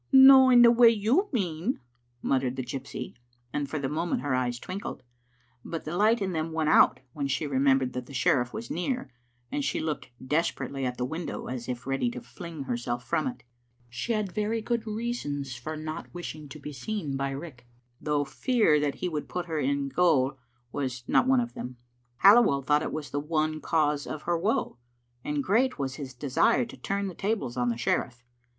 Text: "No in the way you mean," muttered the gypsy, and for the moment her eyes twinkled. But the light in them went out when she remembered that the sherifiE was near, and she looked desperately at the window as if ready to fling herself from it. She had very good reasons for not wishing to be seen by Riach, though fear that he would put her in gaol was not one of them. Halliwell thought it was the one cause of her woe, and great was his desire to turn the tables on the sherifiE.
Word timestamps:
"No 0.31 0.49
in 0.49 0.63
the 0.63 0.71
way 0.71 0.89
you 0.89 1.29
mean," 1.31 1.79
muttered 2.23 2.55
the 2.55 2.63
gypsy, 2.65 3.13
and 3.53 3.69
for 3.69 3.77
the 3.77 3.87
moment 3.87 4.23
her 4.23 4.33
eyes 4.33 4.57
twinkled. 4.57 5.03
But 5.63 5.85
the 5.85 5.95
light 5.95 6.23
in 6.23 6.31
them 6.31 6.51
went 6.53 6.69
out 6.69 7.01
when 7.13 7.27
she 7.27 7.45
remembered 7.45 7.93
that 7.93 8.07
the 8.07 8.11
sherifiE 8.13 8.51
was 8.51 8.71
near, 8.71 9.11
and 9.51 9.63
she 9.63 9.79
looked 9.79 10.09
desperately 10.27 10.87
at 10.87 10.97
the 10.97 11.05
window 11.05 11.45
as 11.45 11.69
if 11.69 11.85
ready 11.85 12.09
to 12.09 12.19
fling 12.19 12.63
herself 12.63 13.03
from 13.07 13.27
it. 13.27 13.43
She 13.91 14.13
had 14.13 14.31
very 14.31 14.59
good 14.59 14.87
reasons 14.87 15.55
for 15.55 15.77
not 15.77 16.11
wishing 16.15 16.49
to 16.49 16.57
be 16.59 16.73
seen 16.73 17.15
by 17.15 17.31
Riach, 17.31 17.59
though 18.01 18.23
fear 18.25 18.79
that 18.79 18.95
he 18.95 19.07
would 19.07 19.29
put 19.29 19.45
her 19.45 19.59
in 19.59 19.87
gaol 19.87 20.39
was 20.71 21.03
not 21.07 21.27
one 21.27 21.39
of 21.39 21.53
them. 21.53 21.77
Halliwell 22.23 22.63
thought 22.63 22.81
it 22.81 22.91
was 22.91 23.11
the 23.11 23.19
one 23.19 23.61
cause 23.61 24.07
of 24.07 24.23
her 24.23 24.35
woe, 24.35 24.79
and 25.23 25.43
great 25.43 25.77
was 25.77 25.97
his 25.97 26.15
desire 26.15 26.65
to 26.65 26.75
turn 26.75 27.05
the 27.05 27.13
tables 27.13 27.55
on 27.55 27.69
the 27.69 27.77
sherifiE. 27.77 28.23